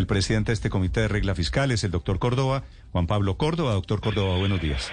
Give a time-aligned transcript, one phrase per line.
[0.00, 3.74] El presidente de este comité de regla fiscal es el doctor Córdoba, Juan Pablo Córdoba.
[3.74, 4.90] Doctor Córdoba, buenos días.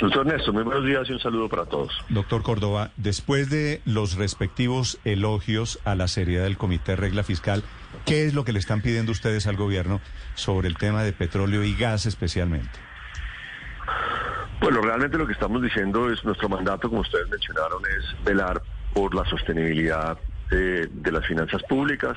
[0.00, 1.92] Doctor Néstor, muy buenos días y un saludo para todos.
[2.10, 7.64] Doctor Córdoba, después de los respectivos elogios a la seriedad del Comité de Regla Fiscal,
[8.06, 10.00] ¿qué es lo que le están pidiendo ustedes al gobierno
[10.36, 12.78] sobre el tema de petróleo y gas especialmente?
[14.60, 18.62] Bueno, realmente lo que estamos diciendo es nuestro mandato, como ustedes mencionaron, es velar
[18.94, 20.16] por la sostenibilidad
[20.50, 22.16] de, de las finanzas públicas,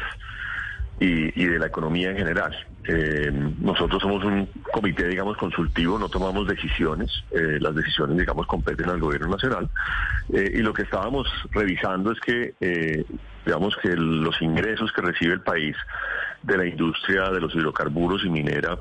[1.00, 2.56] y, de la economía en general.
[2.88, 8.90] Eh, nosotros somos un comité, digamos, consultivo, no tomamos decisiones, eh, las decisiones, digamos, competen
[8.90, 9.70] al gobierno nacional,
[10.34, 13.06] eh, y lo que estábamos revisando es que,
[13.46, 15.76] digamos, que los ingresos que recibe el país
[16.44, 18.78] de la industria de los hidrocarburos y minera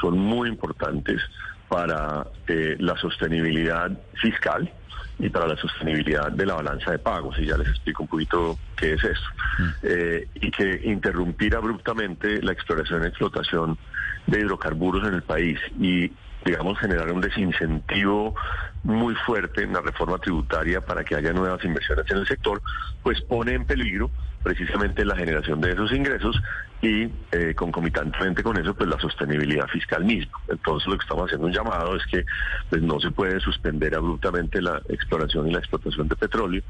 [0.00, 1.20] son muy importantes
[1.68, 4.70] para la sostenibilidad fiscal
[5.18, 8.58] y para la sostenibilidad de la balanza de pagos, y ya les explico un poquito
[8.76, 9.28] qué es eso.
[9.58, 9.68] Mm.
[9.82, 13.78] Eh, y que interrumpir abruptamente la exploración y explotación
[14.26, 16.10] de hidrocarburos en el país y
[16.44, 18.34] digamos, generar un desincentivo
[18.82, 22.60] muy fuerte en la reforma tributaria para que haya nuevas inversiones en el sector,
[23.02, 24.10] pues pone en peligro
[24.42, 26.38] precisamente la generación de esos ingresos
[26.84, 30.38] y eh, concomitantemente con eso pues la sostenibilidad fiscal misma.
[30.48, 32.24] Entonces lo que estamos haciendo un llamado es que
[32.68, 36.62] pues no se puede suspender abruptamente la exploración y la explotación de petróleo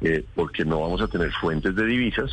[0.00, 2.30] eh, porque no vamos a tener fuentes de divisas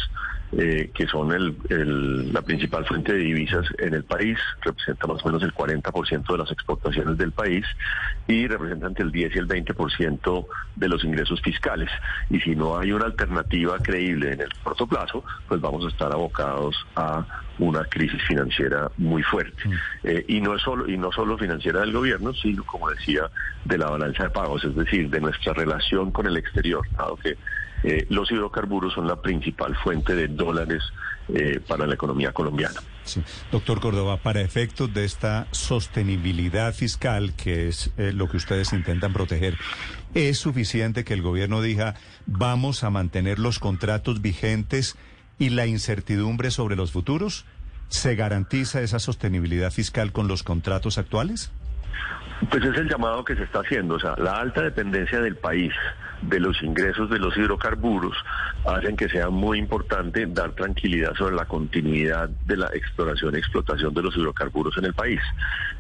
[0.52, 5.28] eh, que son el, la principal fuente de divisas en el país, representa más o
[5.28, 7.64] menos el 40% de las exportaciones del país
[8.28, 11.90] y representa entre el 10 y el 20% de los ingresos fiscales.
[12.32, 16.12] Y si no hay una alternativa creíble en el corto plazo, pues vamos a estar
[16.12, 17.28] abocados a
[17.60, 19.68] una crisis financiera muy fuerte.
[19.68, 19.74] Mm.
[20.04, 23.30] Eh, y no es solo y no solo financiera del gobierno, sino como decía
[23.66, 27.38] de la balanza de pagos, es decir, de nuestra relación con el exterior, dado que
[27.84, 30.84] eh, los hidrocarburos son la principal fuente de dólares
[31.34, 32.80] eh, para la economía colombiana.
[33.52, 39.58] Doctor Córdoba, para efectos de esta sostenibilidad fiscal, que es lo que ustedes intentan proteger,
[40.14, 41.95] ¿es suficiente que el gobierno diga
[42.28, 44.95] vamos a mantener los contratos vigentes
[45.39, 47.45] y la incertidumbre sobre los futuros?
[47.88, 51.52] ¿Se garantiza esa sostenibilidad fiscal con los contratos actuales?
[52.52, 55.73] Pues es el llamado que se está haciendo, o sea, la alta dependencia del país
[56.22, 58.16] de los ingresos de los hidrocarburos
[58.66, 63.94] hacen que sea muy importante dar tranquilidad sobre la continuidad de la exploración y explotación
[63.94, 65.20] de los hidrocarburos en el país.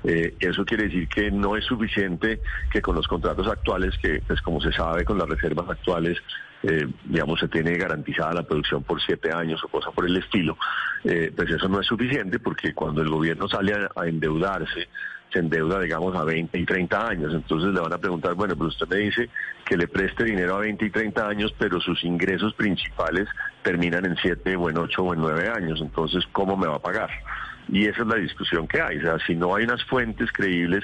[0.03, 2.41] Eh, eso quiere decir que no es suficiente
[2.71, 6.17] que con los contratos actuales, que pues como se sabe con las reservas actuales,
[6.63, 10.57] eh, digamos, se tiene garantizada la producción por siete años o cosa por el estilo,
[11.03, 14.89] eh, pues eso no es suficiente porque cuando el gobierno sale a endeudarse,
[15.31, 17.33] se endeuda, digamos, a 20 y 30 años.
[17.33, 19.29] Entonces le van a preguntar, bueno, pues usted me dice
[19.65, 23.27] que le preste dinero a 20 y 30 años, pero sus ingresos principales
[23.61, 25.79] terminan en 7 o en 8 o en 9 años.
[25.81, 27.09] Entonces, ¿cómo me va a pagar?
[27.71, 28.97] Y esa es la discusión que hay.
[28.97, 30.83] O sea, si no hay unas fuentes creíbles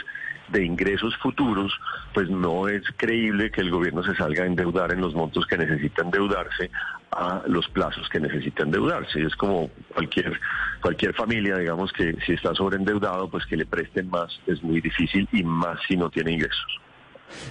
[0.49, 1.73] de ingresos futuros,
[2.13, 5.57] pues no es creíble que el gobierno se salga a endeudar en los montos que
[5.57, 6.69] necesita endeudarse
[7.11, 9.21] a los plazos que necesita endeudarse.
[9.23, 10.39] Es como cualquier
[10.81, 15.27] cualquier familia, digamos que si está sobreendeudado, pues que le presten más es muy difícil
[15.31, 16.79] y más si no tiene ingresos.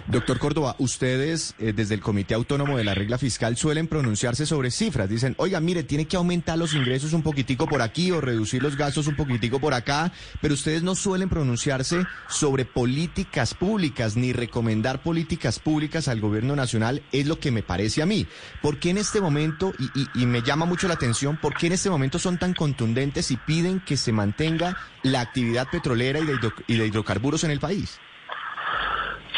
[0.07, 4.71] Doctor Córdoba, ustedes eh, desde el Comité Autónomo de la Regla Fiscal suelen pronunciarse sobre
[4.71, 5.09] cifras.
[5.09, 8.77] Dicen, oiga, mire, tiene que aumentar los ingresos un poquitico por aquí o reducir los
[8.77, 15.03] gastos un poquitico por acá, pero ustedes no suelen pronunciarse sobre políticas públicas ni recomendar
[15.03, 18.27] políticas públicas al gobierno nacional, es lo que me parece a mí.
[18.63, 19.73] ¿Por qué en este momento,
[20.15, 23.37] y, me llama mucho la atención, por qué en este momento son tan contundentes y
[23.37, 27.99] piden que se mantenga la actividad petrolera y de hidrocarburos en el país?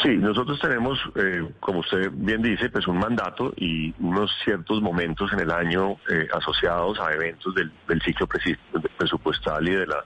[0.07, 5.33] Sí, nosotros tenemos, eh, como usted bien dice, pues un mandato y unos ciertos momentos
[5.33, 7.73] en el año eh, asociados a eventos del,
[8.05, 8.29] ciclo
[8.97, 10.05] presupuestal y de la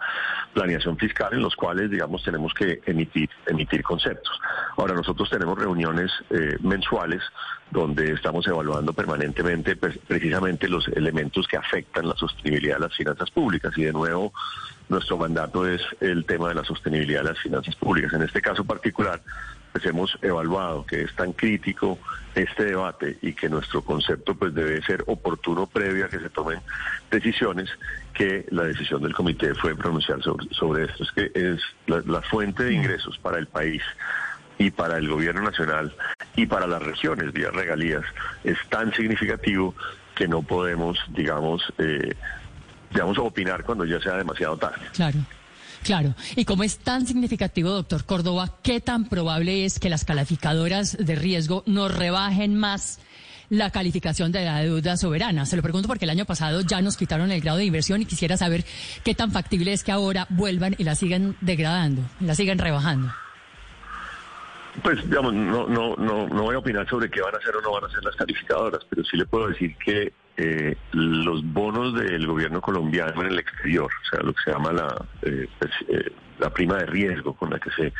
[0.54, 4.40] planeación fiscal en los cuales, digamos, tenemos que emitir, emitir conceptos.
[4.78, 7.22] Ahora, nosotros tenemos reuniones eh, mensuales
[7.70, 13.30] donde estamos evaluando permanentemente pues, precisamente los elementos que afectan la sostenibilidad de las finanzas
[13.30, 14.32] públicas y de nuevo
[14.88, 18.12] nuestro mandato es el tema de la sostenibilidad de las finanzas públicas.
[18.12, 19.20] En este caso particular,
[19.72, 21.98] pues hemos evaluado que es tan crítico
[22.34, 26.60] este debate y que nuestro concepto pues debe ser oportuno previo a que se tomen
[27.10, 27.68] decisiones
[28.14, 31.04] que la decisión del comité fue pronunciar sobre, esto.
[31.04, 33.82] Es que es la, fuente de ingresos para el país
[34.58, 35.94] y para el gobierno nacional
[36.36, 38.04] y para las regiones vía regalías
[38.44, 39.74] es tan significativo
[40.14, 42.14] que no podemos, digamos, eh,
[42.90, 44.86] digamos, opinar cuando ya sea demasiado tarde.
[44.92, 45.18] Claro.
[45.82, 50.96] Claro, y como es tan significativo, doctor Córdoba, ¿qué tan probable es que las calificadoras
[50.98, 53.00] de riesgo nos rebajen más
[53.50, 55.44] la calificación de la deuda soberana.
[55.44, 58.06] Se lo pregunto porque el año pasado ya nos quitaron el grado de inversión y
[58.06, 58.64] quisiera saber
[59.04, 63.12] qué tan factible es que ahora vuelvan y la sigan degradando, la sigan rebajando.
[64.84, 67.60] Pues, digamos, no, no, no, no voy a opinar sobre qué van a hacer o
[67.60, 71.94] no van a hacer las calificadoras, pero sí le puedo decir que eh, los bonos
[71.94, 75.72] del gobierno colombiano en el exterior, o sea, lo que se llama la, eh, pues,
[75.88, 77.92] eh, la prima de riesgo con la que se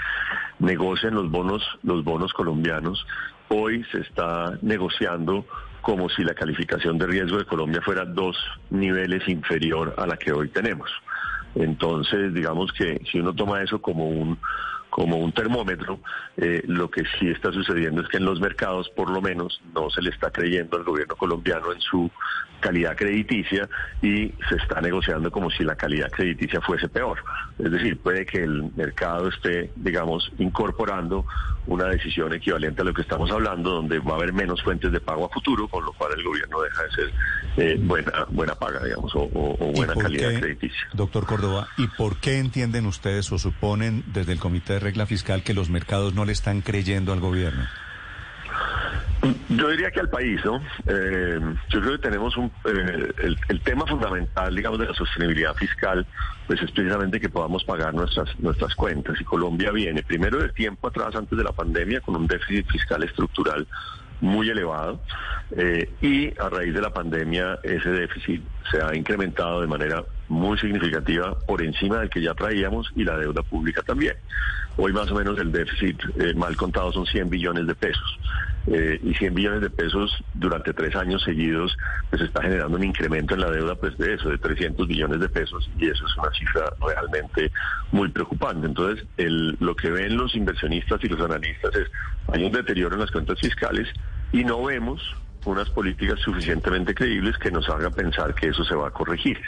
[0.58, 3.06] negocian los bonos, los bonos colombianos,
[3.48, 5.44] hoy se está negociando
[5.80, 8.36] como si la calificación de riesgo de Colombia fuera dos
[8.70, 10.90] niveles inferior a la que hoy tenemos.
[11.54, 14.38] Entonces, digamos que si uno toma eso como un
[14.90, 16.00] como un termómetro,
[16.36, 19.88] eh, lo que sí está sucediendo es que en los mercados, por lo menos, no
[19.90, 22.10] se le está creyendo al gobierno colombiano en su
[22.60, 23.68] calidad crediticia
[24.02, 27.18] y se está negociando como si la calidad crediticia fuese peor.
[27.58, 31.24] Es decir, puede que el mercado esté, digamos, incorporando
[31.66, 35.00] una decisión equivalente a lo que estamos hablando, donde va a haber menos fuentes de
[35.00, 37.12] pago a futuro, con lo cual el gobierno deja de ser
[37.56, 39.28] eh, buena, buena paga, digamos, o,
[39.74, 40.88] buena calidad crediticia.
[40.92, 45.42] Doctor Córdoba, ¿y por qué entienden ustedes o suponen desde el Comité de Regla Fiscal
[45.42, 47.66] que los mercados no le están creyendo al gobierno?
[49.50, 50.62] Yo diría que al país, ¿no?
[50.86, 51.38] Eh,
[51.68, 53.12] yo creo que tenemos un, eh,
[53.48, 56.06] el, tema fundamental, digamos, de la sostenibilidad fiscal,
[56.46, 59.20] pues es precisamente que podamos pagar nuestras nuestras cuentas.
[59.20, 63.02] Y Colombia viene, primero de tiempo atrás, antes de la pandemia, con un déficit fiscal
[63.02, 63.66] estructural
[64.22, 65.00] muy elevado
[65.56, 70.56] eh, y a raíz de la pandemia ese déficit se ha incrementado de manera muy
[70.58, 74.14] significativa por encima del que ya traíamos y la deuda pública también.
[74.76, 78.18] Hoy más o menos el déficit eh, mal contado son 100 billones de pesos.
[78.66, 81.76] Eh, y 100 billones de pesos durante tres años seguidos,
[82.10, 85.28] pues está generando un incremento en la deuda pues de eso, de 300 billones de
[85.28, 87.50] pesos, y eso es una cifra realmente
[87.90, 88.66] muy preocupante.
[88.66, 91.90] Entonces, el, lo que ven los inversionistas y los analistas es,
[92.32, 93.88] hay un deterioro en las cuentas fiscales
[94.30, 95.02] y no vemos
[95.46, 99.40] unas políticas suficientemente creíbles que nos hagan pensar que eso se va a corregir.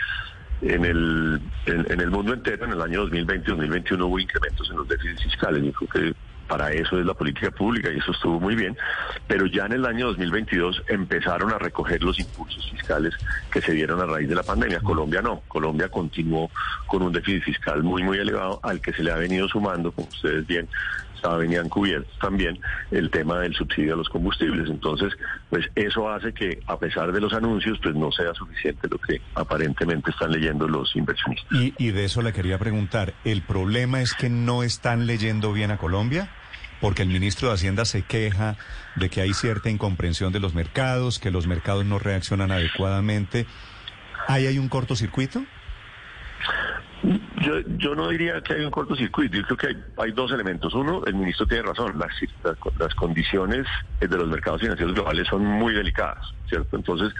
[0.62, 4.86] En el, en, el mundo entero, en el año 2020 2021 hubo incrementos en los
[4.86, 5.64] déficits fiscales.
[5.64, 6.16] Yo creo que
[6.48, 8.76] para eso es la política pública y eso estuvo muy bien,
[9.26, 13.14] pero ya en el año 2022 empezaron a recoger los impulsos fiscales
[13.50, 14.80] que se dieron a raíz de la pandemia.
[14.80, 16.50] Colombia no, Colombia continuó
[16.86, 20.08] con un déficit fiscal muy, muy elevado al que se le ha venido sumando, como
[20.08, 20.68] ustedes bien
[21.30, 22.58] venían cubiertos también
[22.90, 24.68] el tema del subsidio a los combustibles.
[24.68, 25.12] Entonces,
[25.50, 29.20] pues eso hace que a pesar de los anuncios, pues no sea suficiente lo que
[29.34, 31.52] aparentemente están leyendo los inversionistas.
[31.52, 35.70] Y, y de eso le quería preguntar, ¿el problema es que no están leyendo bien
[35.70, 36.30] a Colombia?
[36.82, 38.56] Porque el ministro de Hacienda se queja
[38.96, 43.46] de que hay cierta incomprensión de los mercados, que los mercados no reaccionan adecuadamente.
[44.26, 45.44] ¿Ahí hay un cortocircuito?
[47.40, 50.74] Yo, yo no diría que hay un cortocircuito, yo creo que hay, dos elementos.
[50.74, 52.12] Uno, el ministro tiene razón, las,
[52.78, 53.64] las, condiciones
[54.00, 56.76] de los mercados financieros globales son muy delicadas, ¿cierto?
[56.76, 57.14] Entonces,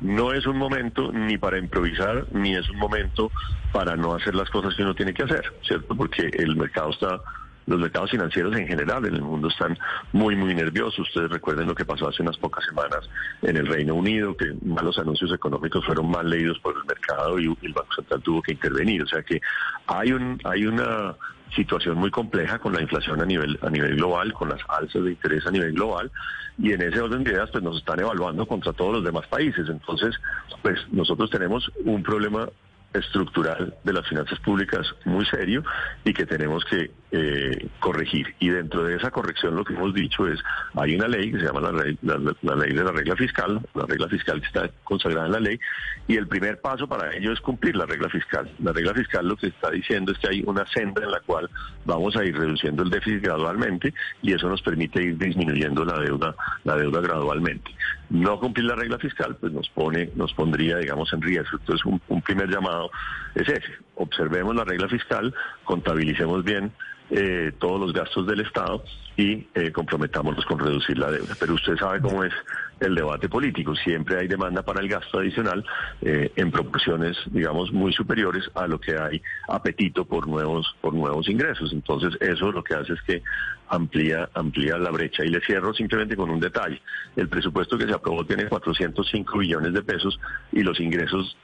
[0.00, 3.32] no es un momento ni para improvisar, ni es un momento
[3.72, 5.96] para no hacer las cosas que uno tiene que hacer, ¿cierto?
[5.96, 7.20] Porque el mercado está
[7.68, 9.78] los mercados financieros en general en el mundo están
[10.12, 11.00] muy, muy nerviosos.
[11.00, 13.08] Ustedes recuerden lo que pasó hace unas pocas semanas
[13.42, 17.44] en el Reino Unido, que malos anuncios económicos fueron mal leídos por el mercado y
[17.62, 19.02] el Banco Central tuvo que intervenir.
[19.02, 19.40] O sea que
[19.86, 21.14] hay, un, hay una
[21.54, 25.10] situación muy compleja con la inflación a nivel a nivel global, con las alzas de
[25.10, 26.10] interés a nivel global
[26.58, 29.68] y en ese orden de ideas pues nos están evaluando contra todos los demás países.
[29.68, 30.14] Entonces,
[30.62, 32.48] pues nosotros tenemos un problema
[32.92, 35.62] estructural de las finanzas públicas muy serio
[36.04, 38.34] y que tenemos que eh, corregir.
[38.38, 40.38] Y dentro de esa corrección lo que hemos dicho es,
[40.74, 44.40] hay una ley que se llama la, ley, de la regla fiscal, la regla fiscal
[44.40, 45.58] que está consagrada en la ley,
[46.06, 48.50] y el primer paso para ello es cumplir la regla fiscal.
[48.58, 51.48] La regla fiscal lo que está diciendo es que hay una senda en la cual
[51.86, 56.34] vamos a ir reduciendo el déficit gradualmente y eso nos permite ir disminuyendo la deuda,
[56.64, 57.70] la deuda gradualmente.
[58.10, 61.56] No cumplir la regla fiscal pues nos pone, nos pondría digamos en riesgo.
[61.58, 62.90] Entonces un primer llamado
[63.34, 63.72] es ese.
[63.94, 65.34] Observemos la regla fiscal,
[65.64, 66.70] contabilicemos bien
[67.10, 68.82] eh, todos los gastos del Estado
[69.16, 71.34] y eh, comprometámonos con reducir la deuda.
[71.38, 72.32] Pero usted sabe cómo es
[72.80, 73.74] el debate político.
[73.74, 75.64] Siempre hay demanda para el gasto adicional
[76.02, 81.28] eh, en proporciones, digamos, muy superiores a lo que hay apetito por nuevos, por nuevos
[81.28, 81.72] ingresos.
[81.72, 83.22] Entonces, eso lo que hace es que
[83.68, 85.24] amplía, amplía la brecha.
[85.24, 86.80] Y le cierro simplemente con un detalle.
[87.16, 90.20] El presupuesto que se aprobó tiene 405 billones de pesos
[90.52, 91.36] y los ingresos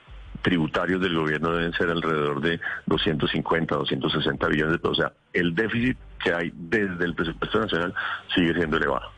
[0.44, 4.98] tributarios del gobierno deben ser alrededor de 250, 260 billones de pesos.
[4.98, 7.94] O sea, el déficit que hay desde el presupuesto nacional
[8.32, 9.10] sigue siendo elevado.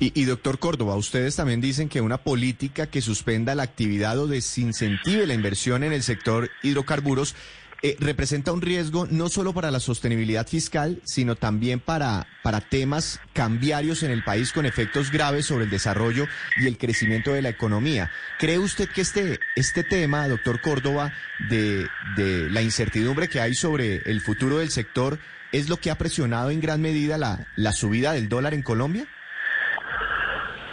[0.00, 5.26] Y, doctor Córdoba, ustedes también dicen que una política que suspenda la actividad o desincentive
[5.26, 7.36] la inversión en el sector hidrocarburos
[7.82, 13.20] eh, representa un riesgo no solo para la sostenibilidad fiscal, sino también para, para temas
[13.32, 16.26] cambiarios en el país con efectos graves sobre el desarrollo
[16.58, 18.10] y el crecimiento de la economía.
[18.38, 21.12] ¿Cree usted que este, este tema, doctor Córdoba,
[21.48, 25.18] de, de la incertidumbre que hay sobre el futuro del sector,
[25.52, 29.06] es lo que ha presionado en gran medida la, la subida del dólar en Colombia?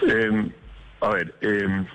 [0.07, 0.51] Eh,
[1.01, 1.85] a ver, eh,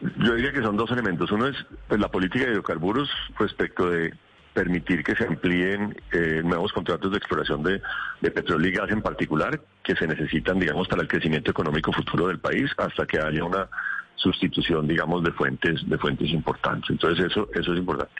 [0.00, 1.30] yo diría que son dos elementos.
[1.32, 1.56] Uno es
[1.88, 4.12] pues, la política de hidrocarburos respecto de
[4.54, 7.80] permitir que se amplíen eh, nuevos contratos de exploración de,
[8.20, 12.26] de, petróleo y gas en particular, que se necesitan, digamos, para el crecimiento económico futuro
[12.26, 13.68] del país, hasta que haya una
[14.16, 16.90] sustitución, digamos, de fuentes, de fuentes importantes.
[16.90, 18.14] Entonces eso, eso es importante.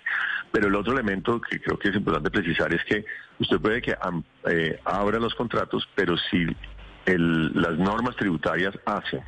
[0.52, 3.04] Pero el otro elemento que creo que es importante precisar es que
[3.40, 3.97] usted puede que
[4.49, 6.47] eh, abra los contratos, pero si
[7.06, 9.23] el, las normas tributarias hacen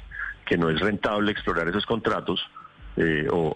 [0.51, 2.45] que no es rentable explorar esos contratos,
[2.97, 3.55] eh, o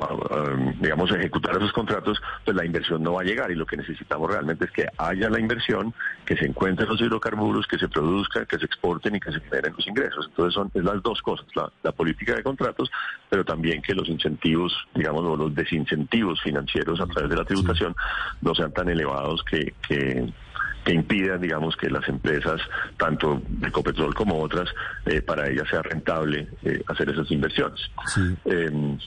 [0.80, 4.30] digamos ejecutar esos contratos, pues la inversión no va a llegar y lo que necesitamos
[4.30, 5.92] realmente es que haya la inversión,
[6.24, 9.74] que se encuentren los hidrocarburos, que se produzcan, que se exporten y que se generen
[9.76, 10.26] los ingresos.
[10.28, 11.46] Entonces son es las dos cosas,
[11.82, 12.88] la, política de contratos,
[13.28, 17.92] pero también que los incentivos, digamos, o los desincentivos financieros a través de la tributación
[18.40, 20.32] no sean tan elevados que, que
[20.84, 22.60] que impidan, digamos, que las empresas,
[22.98, 24.68] tanto Ecopetrol como otras,
[25.06, 27.80] eh, para ellas sea rentable eh, hacer esas inversiones.
[28.06, 28.36] Sí.
[28.44, 28.98] Em,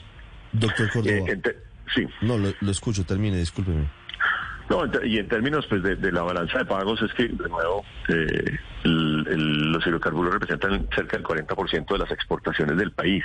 [0.52, 1.16] Doctor Córdoba.
[1.28, 1.56] Eh,
[1.94, 2.06] sí.
[2.22, 3.90] No, lo, escucho, termine, discúlpeme.
[4.70, 7.86] No, y en términos pues de, la balanza de pagos es que, de nuevo,
[8.84, 13.24] los hidrocarburos representan cerca del 40% de las exportaciones del país.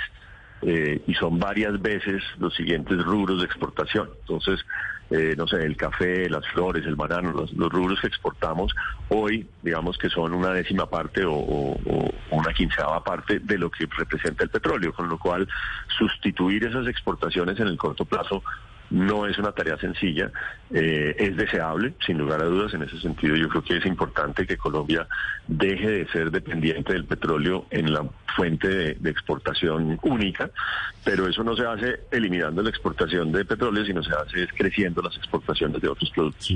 [0.61, 4.09] y son varias veces los siguientes rubros de exportación.
[4.21, 4.65] Entonces,
[5.15, 8.73] eh, no sé, el café, las flores, el banano, los, rubros que exportamos,
[9.09, 11.77] hoy digamos que son una décima parte o,
[12.31, 15.47] una quinceava parte de lo que representa el petróleo, con lo cual
[15.99, 18.41] sustituir esas exportaciones en el corto plazo
[18.93, 20.31] no es una tarea sencilla,
[20.71, 22.73] eh, es deseable, sin lugar a dudas.
[22.75, 25.07] En ese sentido, yo creo que es importante que Colombia
[25.47, 30.51] deje de ser dependiente del petróleo en la fuente de, exportación única,
[31.03, 35.17] pero eso no se hace eliminando la exportación de petróleo, sino se hace creciendo las
[35.17, 36.53] exportaciones de otros productos.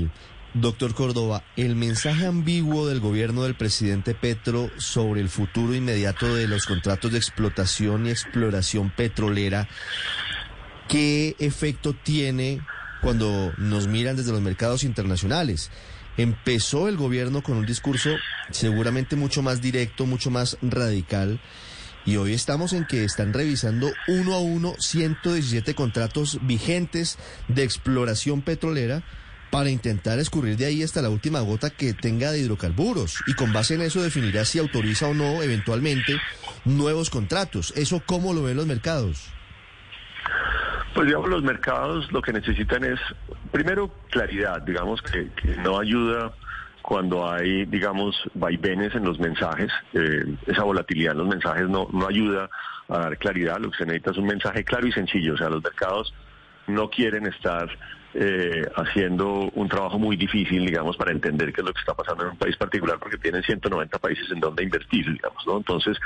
[0.54, 6.48] Doctor Córdoba, el mensaje ambiguo del gobierno del presidente Petro sobre el futuro inmediato de
[6.48, 9.68] los contratos de explotación y exploración petrolera
[10.88, 12.60] ¿qué efecto tiene
[13.02, 15.70] cuando nos miran desde los mercados internacionales?
[16.16, 18.10] Empezó el gobierno con un discurso
[18.50, 21.40] seguramente mucho más directo, mucho más radical,
[22.04, 27.18] y hoy estamos en que están revisando uno a uno 117 contratos vigentes
[27.48, 29.04] de exploración petrolera
[29.50, 33.52] para intentar escurrir de ahí hasta la última gota que tenga de hidrocarburos y con
[33.52, 36.16] base en eso definirá si autoriza o no eventualmente
[36.64, 37.72] nuevos contratos.
[37.76, 39.37] ¿Eso cómo lo ven los mercados?
[40.94, 42.98] Pues digamos, los mercados lo que necesitan es,
[43.52, 45.28] primero, claridad, digamos, que,
[45.62, 46.32] no ayuda
[46.82, 52.08] cuando hay, digamos, vaivenes en los mensajes, eh, esa volatilidad en los mensajes no, no
[52.08, 52.48] ayuda
[52.88, 55.50] a dar claridad, lo que se necesita es un mensaje claro y sencillo, o sea,
[55.50, 56.14] los mercados
[56.66, 57.68] no quieren estar
[58.14, 62.24] eh, haciendo un trabajo muy difícil, digamos, para entender qué es lo que está pasando
[62.24, 65.58] en un país particular, porque tienen 190 países en donde invertir, digamos, ¿no?
[65.58, 65.98] Entonces,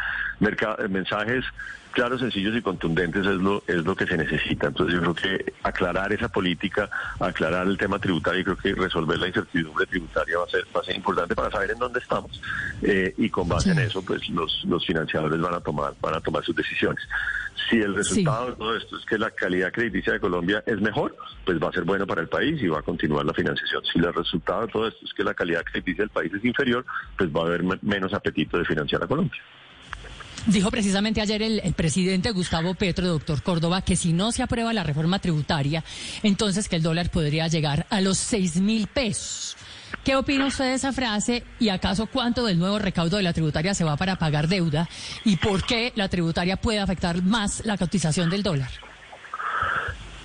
[0.89, 1.45] mensajes
[1.93, 4.69] claros, sencillos y contundentes es lo, es lo que se necesita.
[4.69, 6.91] Entonces, yo creo que aclarar esa política,
[7.21, 10.81] aclarar el tema tributario, y creo que resolver la incertidumbre tributaria va a ser, va
[10.81, 12.41] a ser importante para saber en dónde estamos.
[12.83, 16.21] Eh, y con base en eso, pues los, los financiadores van a tomar, van a
[16.21, 17.07] tomar sus decisiones.
[17.71, 21.15] Si el resultado de todo esto es que la calidad crediticia de Colombia es mejor,
[21.45, 23.83] pues va a ser bueno para el país y va a continuar la financiación.
[23.85, 26.87] Si el resultado de todo esto es que la calidad crediticia del país es inferior,
[27.19, 29.39] pues va a haber menos apetito de financiar a Colombia.
[30.47, 34.85] Dijo precisamente ayer el, presidente Gustavo Petro, doctor Córdoba, que si no se aprueba la
[34.85, 35.85] reforma tributaria,
[36.23, 39.55] entonces que el dólar podría llegar a los seis mil pesos.
[40.03, 43.75] ¿Qué opina usted de esa frase y acaso cuánto del nuevo recaudo de la tributaria
[43.75, 44.89] se va para pagar deuda
[45.27, 48.71] y por qué la tributaria puede afectar más la cotización del dólar?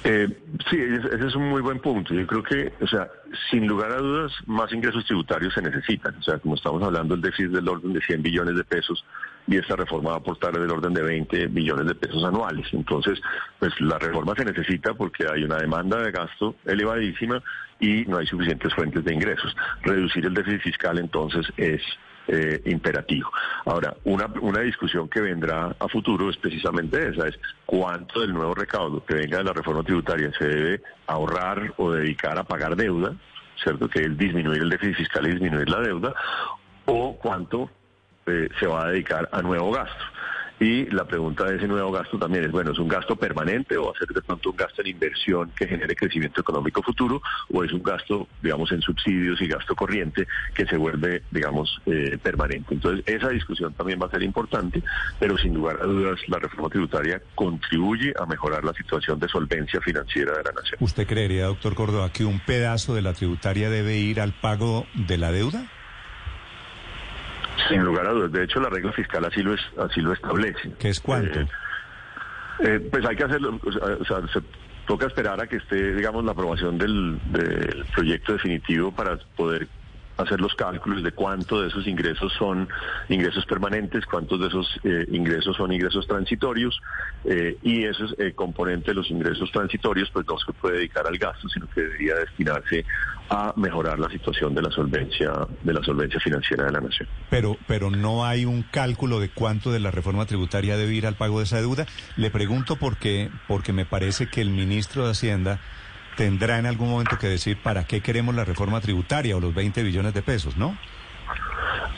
[0.10, 0.26] Eh,
[0.70, 2.14] sí, ese es un muy buen punto.
[2.14, 3.10] Yo creo que, o sea,
[3.52, 6.16] sin lugar a dudas, más ingresos tributarios se necesitan.
[6.16, 9.04] O sea, como estamos hablando, el déficit del orden de 100 billones de pesos
[9.48, 12.68] y esta reforma va a aportar del orden de 20 billones de pesos anuales.
[12.72, 13.20] Entonces,
[13.60, 17.44] pues la reforma se necesita porque hay una demanda de gasto elevadísima
[17.82, 19.54] y no hay suficientes fuentes de ingresos.
[19.82, 21.82] Reducir el déficit fiscal entonces es
[22.28, 23.32] eh, imperativo.
[23.66, 28.54] Ahora, una, una discusión que vendrá a futuro es precisamente esa, es cuánto del nuevo
[28.54, 33.14] recaudo que venga de la reforma tributaria se debe ahorrar o dedicar a pagar deuda,
[33.62, 33.88] ¿cierto?
[33.88, 36.14] Que es disminuir el déficit fiscal y disminuir la deuda,
[36.86, 37.70] o cuánto
[38.26, 40.04] eh, se va a dedicar a nuevo gasto.
[40.60, 43.86] Y la pregunta de ese nuevo gasto también es, bueno, ¿es un gasto permanente o
[43.86, 47.22] va a ser de pronto un gasto en inversión que genere crecimiento económico futuro
[47.52, 52.18] o es un gasto, digamos, en subsidios y gasto corriente que se vuelve, digamos, eh,
[52.22, 52.74] permanente?
[52.74, 54.82] Entonces, esa discusión también va a ser importante,
[55.20, 59.80] pero sin lugar a dudas la reforma tributaria contribuye a mejorar la situación de solvencia
[59.82, 60.78] financiera de la nación.
[60.80, 65.18] ¿Usted creería, doctor Córdoba, que un pedazo de la tributaria debe ir al pago de
[65.18, 65.70] la deuda?
[67.70, 68.32] Sin lugar a dudas.
[68.32, 70.72] De hecho, la regla fiscal así lo, es, así lo establece.
[70.80, 71.40] ¿Qué es cuánto?
[71.40, 71.48] Eh,
[72.60, 74.40] eh, pues hay que hacerlo, o sea, se
[74.86, 79.68] toca esperar a que esté, digamos, la aprobación del, del proyecto definitivo para poder
[80.18, 82.68] hacer los cálculos de cuánto de esos ingresos son
[83.10, 86.80] ingresos permanentes, cuántos de esos eh, ingresos son ingresos transitorios
[87.24, 91.18] eh, y ese eh, componente de los ingresos transitorios pues no se puede dedicar al
[91.18, 92.86] gasto, sino que debería destinarse
[93.30, 95.32] a mejorar la situación de la solvencia
[95.62, 97.08] de la solvencia financiera de la nación.
[97.30, 101.16] Pero pero no hay un cálculo de cuánto de la reforma tributaria debe ir al
[101.16, 101.86] pago de esa deuda.
[102.16, 105.60] Le pregunto porque porque me parece que el ministro de Hacienda
[106.18, 109.84] tendrá en algún momento que decir para qué queremos la reforma tributaria o los 20
[109.84, 110.78] billones de pesos, ¿no?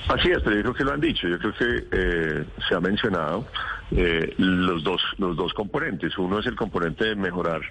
[0.09, 1.27] Así es, pero yo creo que lo han dicho.
[1.27, 3.47] Yo creo que eh, se ha mencionado
[3.91, 6.17] eh, los dos los dos componentes.
[6.17, 7.61] Uno es el componente de mejorar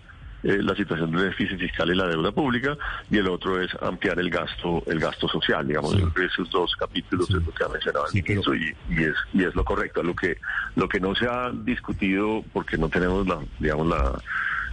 [0.45, 2.78] eh, la situación del déficit fiscal y la deuda pública
[3.11, 5.67] y el otro es ampliar el gasto el gasto social.
[5.67, 9.43] Digamos, esos dos capítulos es lo que ha mencionado el ministro y, y, es y
[9.43, 10.02] es lo correcto.
[10.02, 10.38] Lo que
[10.76, 14.12] lo que no se ha discutido porque no tenemos la digamos la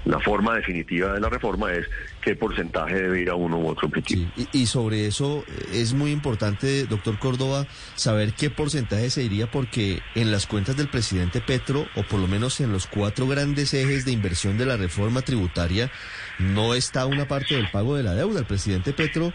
[0.06, 1.88] la forma definitiva de la reforma es
[2.22, 4.30] qué porcentaje debe ir a uno u otro objetivo.
[4.52, 5.44] y, sobre eso
[5.74, 10.88] es muy importante, doctor Córdoba, saber qué porcentaje se iría porque en las cuentas del
[10.88, 14.78] presidente Petro, o por lo menos en los cuatro grandes ejes de inversión de la
[14.78, 15.92] reforma tributaria,
[16.40, 18.40] no está una parte del pago de la deuda.
[18.40, 19.34] El presidente Petro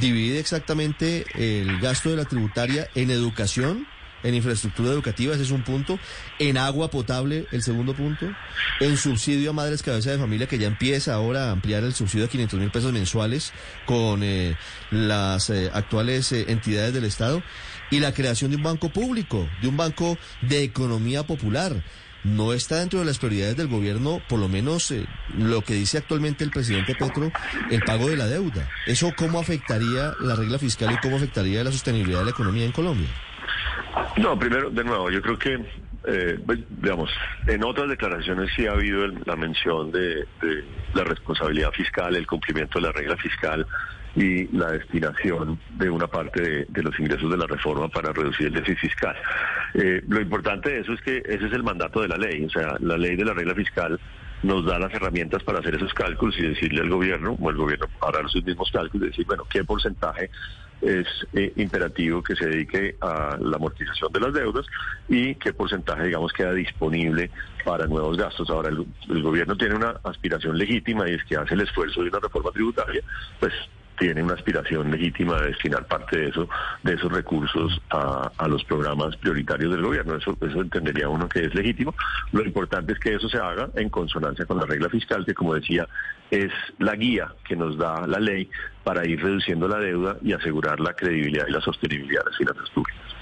[0.00, 3.86] divide exactamente el gasto de la tributaria en educación,
[4.22, 5.98] en infraestructura educativa, ese es un punto,
[6.38, 8.26] en agua potable, el segundo punto,
[8.80, 12.26] en subsidio a madres cabeza de familia, que ya empieza ahora a ampliar el subsidio
[12.26, 13.52] a 500 mil pesos mensuales
[13.86, 14.56] con eh,
[14.90, 17.42] las eh, actuales eh, entidades del Estado,
[17.90, 21.82] y la creación de un banco público, de un banco de economía popular.
[22.24, 24.92] No está dentro de las prioridades del gobierno, por lo menos
[25.38, 27.32] lo que dice actualmente el presidente Petro,
[27.70, 28.68] el pago de la deuda.
[28.86, 32.72] ¿Eso cómo afectaría la regla fiscal y cómo afectaría la sostenibilidad de la economía en
[32.72, 33.08] Colombia?
[34.18, 35.64] No, primero, de nuevo, yo creo que,
[36.06, 37.10] eh, pues, digamos,
[37.46, 40.26] en otras declaraciones sí ha habido la mención de,
[40.94, 43.64] la responsabilidad fiscal, el cumplimiento de la regla fiscal
[44.16, 48.54] y la destinación de una parte de, los ingresos de la reforma para reducir el
[48.54, 49.14] déficit fiscal.
[49.74, 52.50] Eh, lo importante de eso es que ese es el mandato de la ley, o
[52.50, 54.00] sea, la ley de la regla fiscal
[54.42, 57.86] nos da las herramientas para hacer esos cálculos y decirle al gobierno, o el gobierno
[58.00, 60.30] hará sus mismos cálculos y decir, bueno, ¿qué porcentaje
[60.80, 64.66] es eh, imperativo que se dedique a la amortización de las deudas
[65.08, 67.30] y qué porcentaje, digamos, queda disponible
[67.64, 68.48] para nuevos gastos.
[68.50, 72.10] Ahora, el, el, gobierno tiene una aspiración legítima y es que hace el esfuerzo de
[72.10, 73.02] una reforma tributaria,
[73.40, 73.52] pues
[73.98, 76.48] tiene una aspiración legítima de destinar parte de eso,
[76.82, 80.16] de esos recursos a, a los programas prioritarios del gobierno.
[80.16, 81.94] Eso, eso entendería uno que es legítimo.
[82.32, 85.54] Lo importante es que eso se haga en consonancia con la regla fiscal, que como
[85.54, 85.86] decía,
[86.30, 88.50] es la guía que nos da la ley
[88.84, 92.70] para ir reduciendo la deuda y asegurar la credibilidad y la sostenibilidad de las finanzas
[92.70, 93.17] públicas.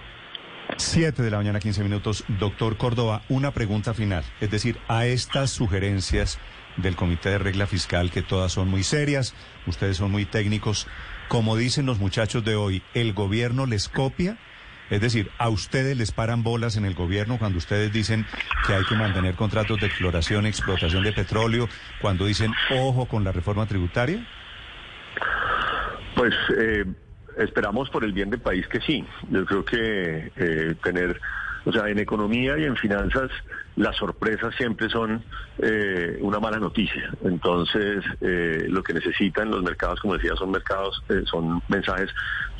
[0.76, 2.24] Siete de la mañana, 15 minutos.
[2.38, 4.24] Doctor Córdoba, una pregunta final.
[4.40, 6.38] Es decir, a estas sugerencias
[6.76, 9.34] del Comité de Regla Fiscal, que todas son muy serias,
[9.66, 10.86] ustedes son muy técnicos.
[11.28, 14.36] Como dicen los muchachos de hoy, ¿el gobierno les copia?
[14.90, 18.26] Es decir, ¿a ustedes les paran bolas en el gobierno cuando ustedes dicen
[18.66, 21.68] que hay que mantener contratos de exploración y explotación de petróleo,
[22.00, 24.24] cuando dicen ojo con la reforma tributaria?
[26.14, 26.84] Pues eh,
[27.37, 29.05] esperamos por el bien del país que sí.
[29.31, 31.20] Yo creo que eh, tener
[31.66, 33.29] o sea, en economía y en finanzas
[33.75, 35.25] las sorpresas siempre son
[35.59, 37.11] eh, una mala noticia.
[37.25, 42.09] Entonces, eh, lo que necesitan los mercados, como decía, son mercados, eh, son mensajes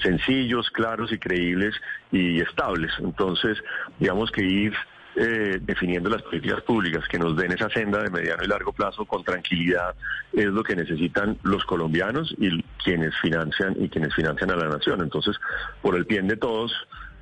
[0.03, 1.77] sencillos, claros y creíbles
[2.11, 2.93] y estables.
[2.99, 3.57] Entonces,
[4.01, 4.75] digamos que ir
[5.17, 9.25] definiendo las políticas públicas que nos den esa senda de mediano y largo plazo con
[9.25, 9.95] tranquilidad
[10.33, 15.01] es lo que necesitan los colombianos y quienes financian y quienes financian a la nación.
[15.01, 15.37] Entonces,
[15.81, 16.73] por el bien de todos,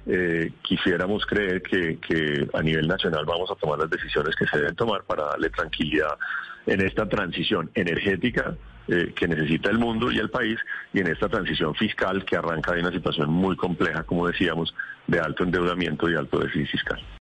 [0.06, 4.58] eh, quisiéramos creer que, que, a nivel nacional vamos a tomar las decisiones que se
[4.58, 6.18] deben tomar para darle tranquilidad
[6.66, 8.54] en esta transición energética
[8.88, 10.58] eh, que necesita el mundo y el país
[10.92, 14.74] y en esta transición fiscal que arranca de una situación muy compleja, como decíamos,
[15.06, 17.00] de alto endeudamiento y alto déficit fiscal.